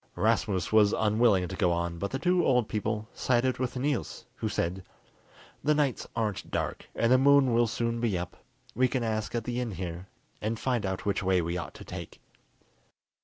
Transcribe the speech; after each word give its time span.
Rasmus 0.15 0.73
was 0.73 0.93
unwilling 0.93 1.47
to 1.47 1.55
go 1.55 1.71
on, 1.71 1.99
but 1.99 2.09
the 2.09 2.17
two 2.17 2.43
old 2.43 2.67
people 2.67 3.07
sided 3.13 3.59
with 3.59 3.77
Niels, 3.77 4.25
who 4.37 4.49
said, 4.49 4.83
"The 5.63 5.75
nights 5.75 6.07
aren't 6.15 6.49
dark, 6.49 6.87
and 6.95 7.11
the 7.11 7.19
moon 7.19 7.53
will 7.53 7.67
soon 7.67 8.01
be 8.01 8.17
up. 8.17 8.35
We 8.73 8.87
can 8.87 9.03
ask 9.03 9.35
at 9.35 9.43
the 9.43 9.59
inn 9.61 9.73
here, 9.73 10.07
and 10.41 10.59
find 10.59 10.87
out 10.87 11.05
which 11.05 11.21
way 11.21 11.39
we 11.39 11.55
ought 11.55 11.75
to 11.75 11.85
take." 11.85 12.19